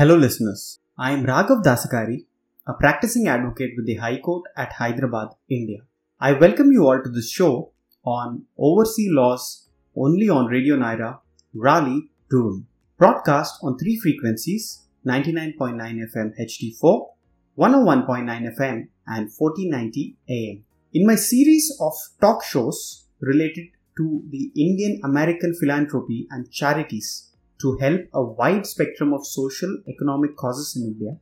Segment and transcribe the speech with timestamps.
[0.00, 0.78] Hello, listeners.
[0.96, 2.24] I am Raghav Dasagiri,
[2.66, 5.80] a practicing advocate with the High Court at Hyderabad, India.
[6.18, 11.18] I welcome you all to this show on overseas laws only on Radio Nyra,
[11.52, 12.66] Raleigh, Durham.
[12.96, 15.76] Broadcast on three frequencies 99.9
[16.14, 17.06] FM HD4,
[17.58, 20.64] 101.9 FM, and 1490 AM.
[20.94, 21.92] In my series of
[22.22, 23.66] talk shows related
[23.98, 27.29] to the Indian American philanthropy and charities
[27.60, 31.16] to help a wide spectrum of social economic causes in India.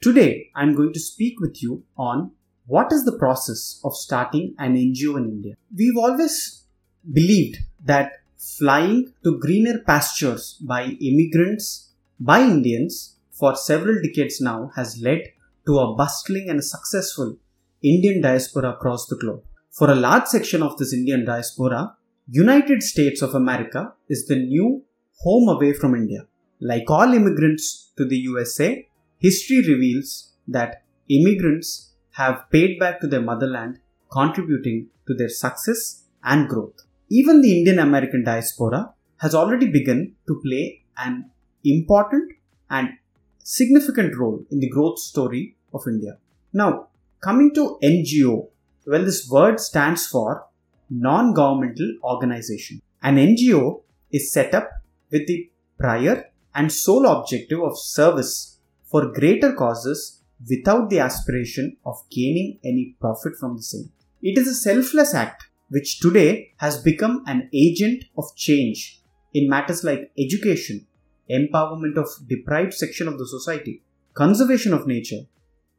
[0.00, 2.32] Today, I'm going to speak with you on
[2.66, 5.54] what is the process of starting an NGO in India.
[5.76, 6.64] We've always
[7.12, 8.12] believed that
[8.58, 15.22] flying to greener pastures by immigrants, by Indians, for several decades now has led
[15.66, 17.36] to a bustling and successful
[17.82, 19.42] Indian diaspora across the globe.
[19.70, 21.96] For a large section of this Indian diaspora,
[22.28, 24.84] United States of America is the new
[25.24, 26.26] home away from India.
[26.60, 28.86] Like all immigrants to the USA,
[29.18, 33.78] history reveals that immigrants have paid back to their motherland,
[34.10, 36.78] contributing to their success and growth.
[37.08, 41.30] Even the Indian American diaspora has already begun to play an
[41.64, 42.32] important
[42.70, 42.90] and
[43.38, 46.16] significant role in the growth story of India.
[46.52, 46.88] Now,
[47.20, 48.48] coming to NGO,
[48.86, 50.46] well, this word stands for
[50.90, 52.82] non governmental organization.
[53.02, 54.70] An NGO is set up
[55.12, 58.58] with the prior and sole objective of service
[58.90, 63.90] for greater causes without the aspiration of gaining any profit from the same.
[64.22, 69.00] It is a selfless act which today has become an agent of change
[69.32, 70.86] in matters like education,
[71.30, 73.82] empowerment of deprived section of the society,
[74.14, 75.22] conservation of nature,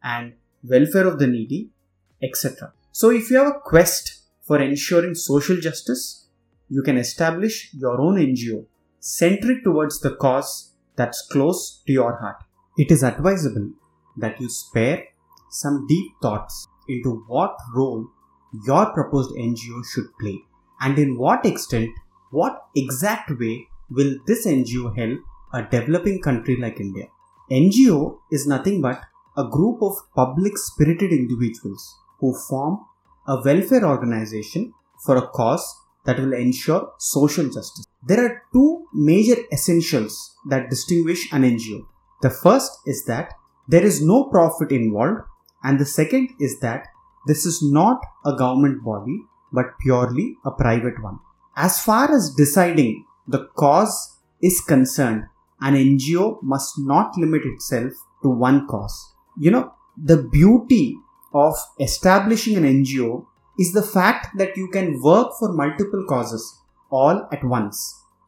[0.03, 1.70] and welfare of the needy,
[2.22, 2.73] etc.
[2.92, 6.28] So, if you have a quest for ensuring social justice,
[6.70, 8.66] you can establish your own NGO
[9.06, 12.38] centric towards the cause that's close to your heart.
[12.78, 13.72] It is advisable
[14.16, 15.04] that you spare
[15.50, 18.08] some deep thoughts into what role
[18.66, 20.40] your proposed NGO should play
[20.80, 21.90] and in what extent,
[22.31, 25.20] what exact way will this NGO help
[25.53, 27.08] a developing country like India.
[27.52, 29.02] NGO is nothing but
[29.35, 32.80] a group of public spirited individuals who form
[33.28, 34.74] a welfare organization
[35.06, 35.75] for a cause
[36.06, 37.85] that will ensure social justice.
[38.06, 41.86] There are two major essentials that distinguish an NGO.
[42.22, 43.34] The first is that
[43.68, 45.22] there is no profit involved,
[45.64, 46.88] and the second is that
[47.28, 49.22] this is not a government body
[49.53, 51.19] but purely a private one.
[51.56, 55.24] As far as deciding the cause is concerned,
[55.62, 57.94] an NGO must not limit itself
[58.24, 59.14] to one cause.
[59.40, 60.97] You know, the beauty
[61.34, 63.25] of establishing an NGO
[63.58, 66.59] is the fact that you can work for multiple causes
[67.00, 67.78] all at once.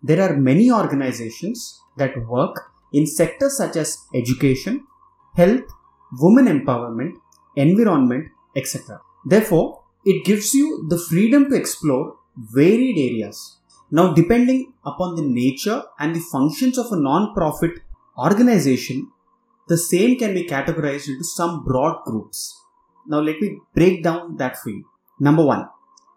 [0.02, 1.59] There are many organizations
[1.98, 2.56] that work
[2.92, 4.86] in sectors such as education,
[5.36, 5.68] health,
[6.24, 7.14] women empowerment,
[7.56, 8.25] environment,
[8.56, 9.00] etc.
[9.25, 13.58] Therefore, it gives you the freedom to explore varied areas.
[13.92, 17.80] Now, depending upon the nature and the functions of a non-profit
[18.18, 19.12] organization,
[19.68, 22.40] the same can be categorized into some broad groups.
[23.08, 24.86] Now, let me break down that for you.
[25.20, 25.68] Number one,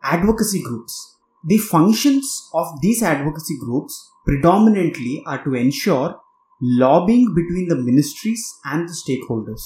[0.03, 1.18] advocacy groups.
[1.49, 6.21] The functions of these advocacy groups predominantly are to ensure
[6.61, 9.63] lobbying between the ministries and the stakeholders.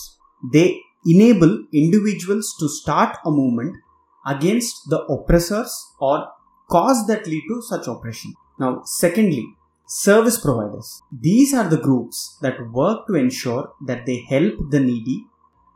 [0.52, 3.78] They enable individuals to start a movement
[4.24, 6.28] against the oppressors or
[6.70, 8.34] cause that lead to such oppression.
[8.60, 9.44] Now, secondly,
[9.88, 11.02] service providers.
[11.10, 15.26] These are the groups that work to ensure that they help the needy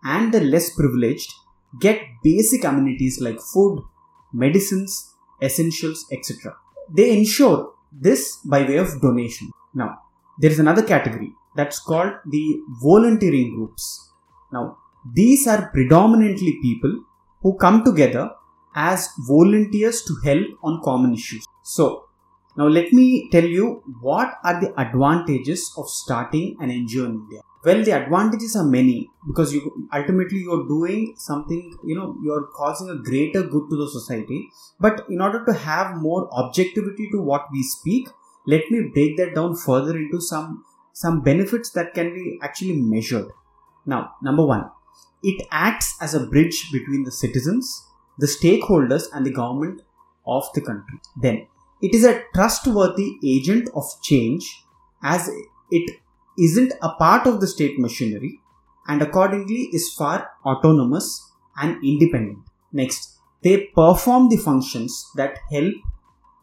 [0.04, 1.32] and the less privileged
[1.80, 3.82] get basic amenities like food,
[4.32, 6.54] medicines, essentials, etc.
[6.94, 9.50] They ensure this by way of donation.
[9.74, 9.98] Now,
[10.38, 14.12] there is another category that's called the volunteering groups.
[14.52, 14.78] Now,
[15.14, 17.04] these are predominantly people
[17.42, 18.30] who come together
[18.74, 21.44] as volunteers to help on common issues.
[21.62, 22.04] So,
[22.56, 27.40] now let me tell you what are the advantages of starting an NGO in India
[27.66, 28.96] well the advantages are many
[29.28, 29.60] because you
[29.98, 34.48] ultimately you're doing something you know you're causing a greater good to the society.
[34.80, 38.08] But in order to have more objectivity to what we speak
[38.46, 43.32] let me break that down further into some some benefits that can be actually measured.
[43.84, 44.70] Now number 1
[45.22, 47.74] it acts as a bridge between the citizens
[48.18, 49.82] the stakeholders and the government
[50.26, 50.98] of the country.
[51.16, 51.46] Then
[51.82, 54.64] it is a trustworthy agent of change
[55.02, 55.30] as
[55.70, 55.90] it
[56.38, 58.40] isn't a part of the state machinery
[58.88, 62.38] and accordingly is far autonomous and independent.
[62.72, 65.74] Next, they perform the functions that help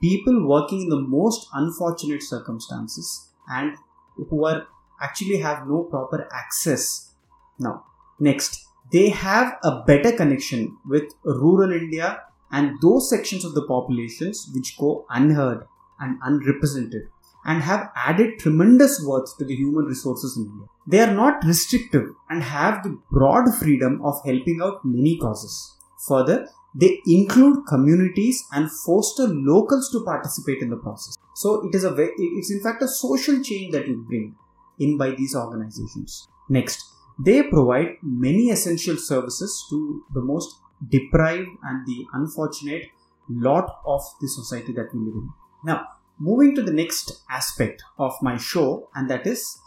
[0.01, 3.75] people working in the most unfortunate circumstances and
[4.15, 4.67] who are
[5.01, 7.13] actually have no proper access
[7.59, 7.83] now.
[8.19, 14.49] Next, they have a better connection with rural India and those sections of the populations
[14.53, 15.65] which go unheard
[15.99, 17.07] and unrepresented
[17.45, 20.67] and have added tremendous worth to the human resources in India.
[20.87, 25.77] They are not restrictive and have the broad freedom of helping out many causes.
[26.07, 31.15] Further, they include communities and foster locals to participate in the process.
[31.35, 34.35] So it is a very, it's in fact a social change that you bring
[34.79, 36.27] in by these organizations.
[36.49, 36.83] Next,
[37.23, 42.87] they provide many essential services to the most deprived and the unfortunate
[43.29, 45.29] lot of the society that we live in.
[45.63, 45.87] Now,
[46.19, 49.59] moving to the next aspect of my show, and that is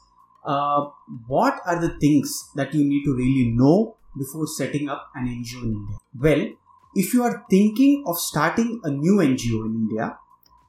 [0.45, 0.87] uh,
[1.27, 5.63] what are the things that you need to really know before setting up an NGO
[5.63, 5.97] in India?
[6.19, 6.49] Well,
[6.95, 10.17] if you are thinking of starting a new NGO in India,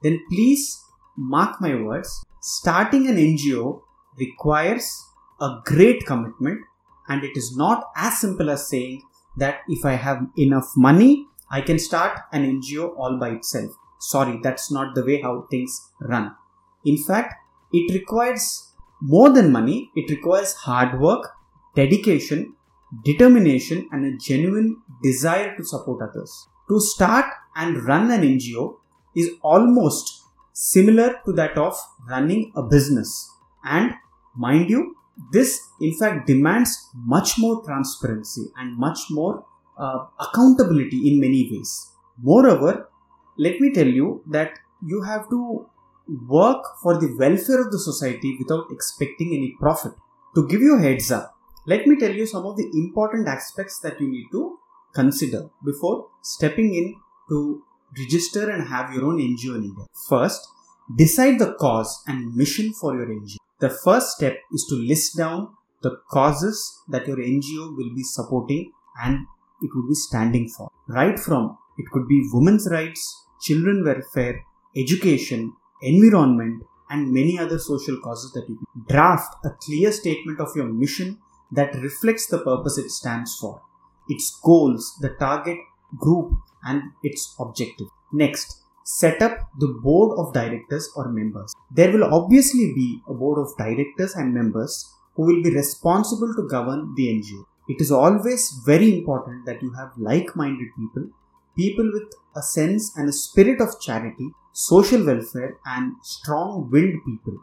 [0.02, 0.82] then please
[1.16, 3.80] mark my words, starting an NGO
[4.18, 5.04] requires
[5.40, 6.60] a great commitment,
[7.08, 9.02] and it is not as simple as saying
[9.36, 13.70] that if I have enough money, I can start an NGO all by itself.
[13.98, 16.34] Sorry, that's not the way how things run.
[16.84, 17.34] In fact,
[17.72, 21.30] it requires more than money, it requires hard work,
[21.74, 22.54] dedication,
[23.04, 26.48] determination, and a genuine desire to support others.
[26.68, 28.76] To start and run an NGO
[29.16, 30.22] is almost
[30.52, 31.76] similar to that of
[32.08, 33.30] running a business.
[33.64, 33.94] And
[34.36, 34.96] mind you,
[35.32, 39.44] this in fact demands much more transparency and much more
[39.78, 41.92] uh, accountability in many ways.
[42.22, 42.88] Moreover,
[43.38, 45.66] let me tell you that you have to
[46.26, 49.92] work for the welfare of the society without expecting any profit.
[50.34, 51.34] To give you a heads up,
[51.66, 54.58] let me tell you some of the important aspects that you need to
[54.94, 56.94] consider before stepping in
[57.28, 57.62] to
[57.98, 59.86] register and have your own NGO in India.
[60.08, 60.48] First,
[60.96, 63.36] decide the cause and mission for your NGO.
[63.60, 65.48] The first step is to list down
[65.82, 69.26] the causes that your NGO will be supporting and
[69.62, 70.70] it will be standing for.
[70.88, 74.44] Right from it could be women's rights, children welfare,
[74.76, 75.52] education,
[75.82, 80.66] environment, and many other social causes that you can draft a clear statement of your
[80.66, 81.18] mission
[81.52, 83.60] that reflects the purpose it stands for,
[84.08, 85.58] its goals, the target
[85.96, 86.32] group,
[86.64, 87.86] and its objective.
[88.12, 91.54] Next, set up the board of directors or members.
[91.70, 96.48] There will obviously be a board of directors and members who will be responsible to
[96.48, 97.44] govern the NGO.
[97.68, 101.10] It is always very important that you have like minded people
[101.58, 107.36] people with a sense and a spirit of charity, social welfare, and strong willed people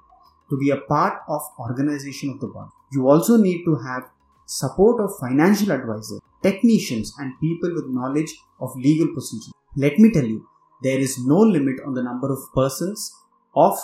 [0.49, 2.71] to be a part of organization of the body.
[2.91, 4.03] You also need to have
[4.45, 9.51] support of financial advisors, technicians, and people with knowledge of legal procedure.
[9.75, 10.47] Let me tell you,
[10.83, 13.13] there is no limit on the number of persons
[13.55, 13.77] of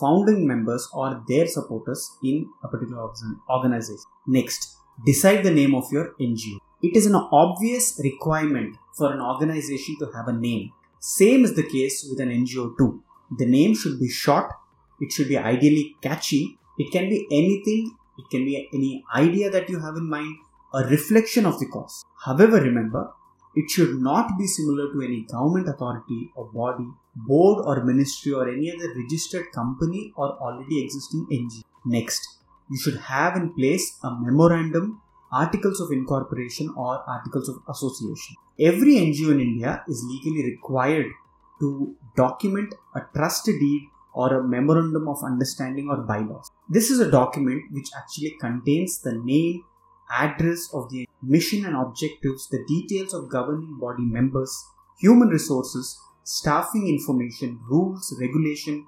[0.00, 3.10] founding members or their supporters in a particular
[3.48, 4.04] organization.
[4.26, 4.76] Next,
[5.06, 6.58] decide the name of your NGO.
[6.80, 10.70] It is an obvious requirement for an organization to have a name.
[11.00, 13.02] Same is the case with an NGO too.
[13.36, 14.52] The name should be short,
[15.00, 19.68] it should be ideally catchy, it can be anything, it can be any idea that
[19.68, 20.36] you have in mind,
[20.72, 22.04] a reflection of the cause.
[22.24, 23.10] However, remember,
[23.56, 26.86] it should not be similar to any government authority or body,
[27.16, 31.64] board or ministry or any other registered company or already existing NGO.
[31.84, 32.38] Next,
[32.70, 35.00] you should have in place a memorandum
[35.32, 38.36] articles of incorporation or articles of association.
[38.58, 41.12] Every NGO in India is legally required
[41.60, 43.82] to document a trust deed
[44.14, 46.50] or a memorandum of understanding or bylaws.
[46.68, 49.64] This is a document which actually contains the name,
[50.10, 54.66] address of the mission and objectives, the details of governing body members,
[54.98, 58.86] human resources, staffing information, rules, regulation,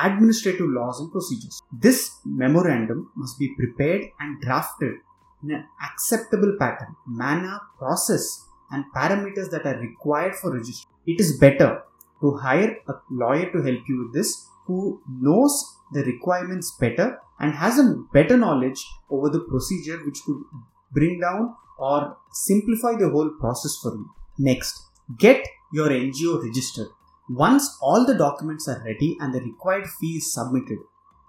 [0.00, 1.60] administrative laws and procedures.
[1.72, 4.94] This memorandum must be prepared and drafted
[5.42, 10.90] in an acceptable pattern, manner, process, and parameters that are required for registration.
[11.06, 11.82] It is better
[12.20, 17.54] to hire a lawyer to help you with this who knows the requirements better and
[17.54, 20.42] has a better knowledge over the procedure which could
[20.92, 24.10] bring down or simplify the whole process for you.
[24.38, 24.82] Next,
[25.18, 26.88] get your NGO registered.
[27.30, 30.78] Once all the documents are ready and the required fee is submitted,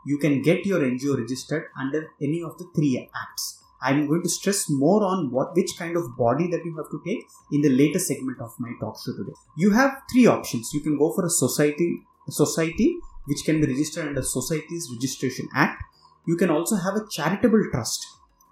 [0.06, 3.63] you can get your NGO registered under any of the three acts.
[3.81, 7.01] I'm going to stress more on what which kind of body that you have to
[7.05, 9.33] take in the later segment of my talk show today.
[9.57, 10.71] You have three options.
[10.74, 12.95] You can go for a society a society
[13.25, 15.81] which can be registered under Societies Registration Act.
[16.27, 18.05] You can also have a charitable trust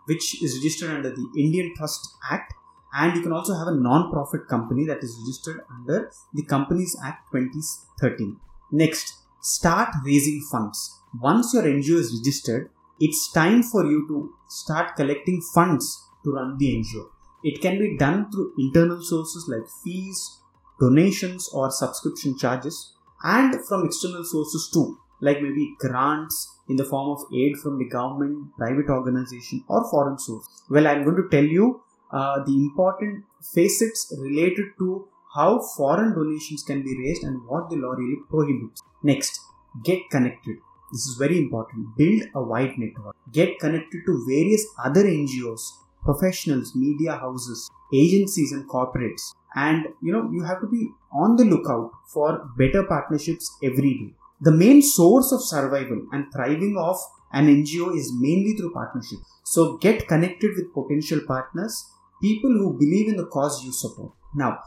[0.06, 2.54] which is registered under the Indian Trust Act
[2.94, 7.30] and you can also have a non-profit company that is registered under the Companies Act
[7.32, 8.38] 2013.
[8.72, 11.02] Next, start raising funds.
[11.22, 12.70] Once your NGO is registered,
[13.00, 17.06] it's time for you to start collecting funds to run the NGO.
[17.44, 20.42] It can be done through internal sources like fees,
[20.80, 27.10] donations, or subscription charges, and from external sources too, like maybe grants in the form
[27.10, 30.46] of aid from the government, private organization, or foreign source.
[30.70, 36.64] Well, I'm going to tell you uh, the important facets related to how foreign donations
[36.64, 38.82] can be raised and what the law really prohibits.
[39.04, 39.40] Next,
[39.84, 40.58] get connected.
[40.92, 41.98] This is very important.
[41.98, 43.16] Build a wide network.
[43.32, 45.62] Get connected to various other NGOs,
[46.04, 49.34] professionals, media houses, agencies, and corporates.
[49.56, 54.14] And you know, you have to be on the lookout for better partnerships every day.
[54.40, 56.98] The main source of survival and thriving of
[57.34, 59.20] an NGO is mainly through partnership.
[59.44, 61.86] So get connected with potential partners,
[62.22, 64.12] people who believe in the cause you support.
[64.36, 64.60] Now,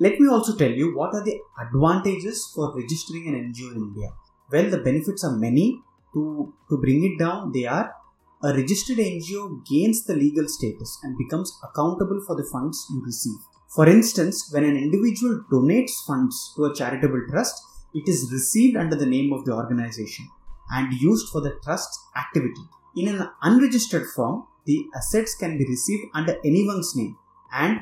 [0.00, 4.08] let me also tell you what are the advantages for registering an NGO in India.
[4.50, 5.82] Well, the benefits are many.
[6.14, 7.92] To, to bring it down, they are
[8.42, 13.38] a registered NGO gains the legal status and becomes accountable for the funds you receive.
[13.74, 17.62] For instance, when an individual donates funds to a charitable trust,
[17.94, 20.28] it is received under the name of the organization
[20.70, 22.62] and used for the trust's activity.
[22.96, 27.16] In an unregistered form, the assets can be received under anyone's name
[27.52, 27.80] and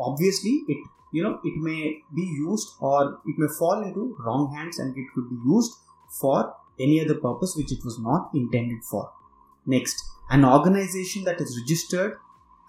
[0.00, 0.78] obviously it
[1.12, 5.06] you know it may be used or it may fall into wrong hands and it
[5.14, 5.74] could be used
[6.20, 9.10] for any other purpose which it was not intended for.
[9.66, 12.16] Next, an organization that is registered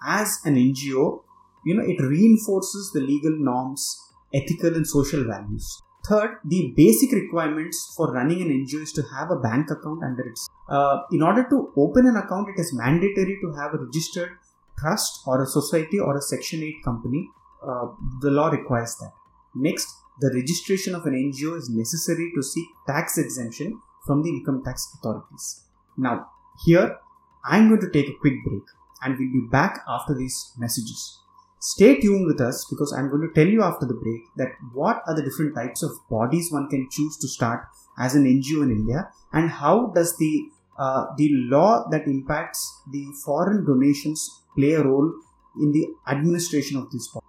[0.06, 1.22] as an NGO,
[1.64, 3.98] you know, it reinforces the legal norms,
[4.32, 5.82] ethical and social values.
[6.06, 10.28] Third, the basic requirements for running an NGO is to have a bank account under
[10.28, 10.46] its.
[10.68, 14.32] Uh, in order to open an account, it is mandatory to have a registered
[14.78, 17.30] trust or a society or a Section 8 company.
[17.66, 17.86] Uh,
[18.20, 19.12] the law requires that.
[19.54, 19.88] Next,
[20.20, 24.86] the registration of an NGO is necessary to seek tax exemption from the income tax
[24.94, 25.64] authorities.
[25.96, 26.28] Now,
[26.64, 26.98] here
[27.44, 28.62] I'm going to take a quick break
[29.02, 31.18] and we'll be back after these messages.
[31.60, 35.02] Stay tuned with us because I'm going to tell you after the break that what
[35.06, 37.66] are the different types of bodies one can choose to start
[37.98, 43.06] as an NGO in India and how does the uh, the law that impacts the
[43.24, 45.12] foreign donations play a role
[45.60, 47.23] in the administration of body.